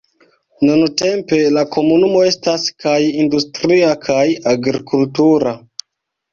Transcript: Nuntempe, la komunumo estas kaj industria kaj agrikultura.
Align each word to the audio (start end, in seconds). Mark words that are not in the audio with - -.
Nuntempe, 0.69 1.39
la 1.57 1.65
komunumo 1.75 2.23
estas 2.29 2.67
kaj 2.87 2.95
industria 3.27 3.93
kaj 4.09 4.19
agrikultura. 4.57 5.57